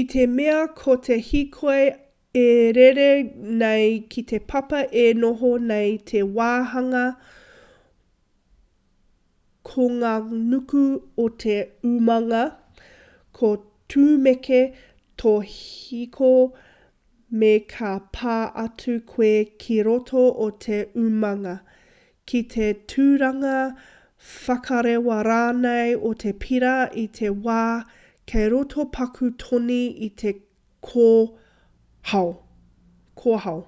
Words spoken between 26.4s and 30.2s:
pēra i te wā kei roto paku toni i